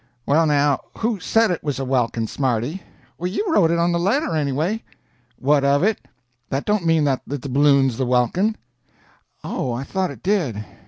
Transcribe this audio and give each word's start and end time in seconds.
"Well, 0.25 0.47
now, 0.47 0.79
who 0.97 1.19
said 1.19 1.51
it 1.51 1.63
was 1.63 1.77
a 1.77 1.85
welkin, 1.85 2.25
smarty?" 2.25 2.81
"You've 3.21 3.51
wrote 3.53 3.69
it 3.69 3.77
on 3.77 3.91
the 3.91 3.99
letter, 3.99 4.35
anyway." 4.35 4.81
"What 5.37 5.63
of 5.63 5.83
it? 5.83 5.99
That 6.49 6.65
don't 6.65 6.87
mean 6.87 7.03
that 7.03 7.21
the 7.27 7.37
balloon's 7.47 7.97
the 7.99 8.07
welkin." 8.07 8.57
"Oh, 9.43 9.73
I 9.73 9.83
thought 9.83 10.09
it 10.09 10.23
did. 10.23 10.65